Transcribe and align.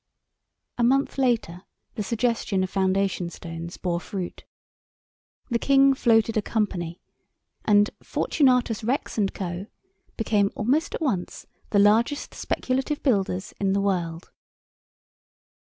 A 0.79 0.83
month 0.83 1.19
later 1.19 1.61
the 1.93 2.01
suggestion 2.01 2.63
of 2.63 2.71
foundation 2.71 3.29
stones 3.29 3.77
bore 3.77 3.99
fruit. 3.99 4.45
The 5.51 5.59
King 5.59 5.93
floated 5.93 6.35
a 6.35 6.41
company, 6.41 6.99
and 7.65 7.91
Fortunatus 8.01 8.83
Rex 8.83 9.19
& 9.27 9.33
Co. 9.35 9.67
became 10.17 10.51
almost 10.55 10.95
at 10.95 11.01
once 11.03 11.45
the 11.69 11.77
largest 11.77 12.33
speculative 12.33 13.03
builders 13.03 13.53
in 13.59 13.73
the 13.73 13.79
world. 13.81 14.31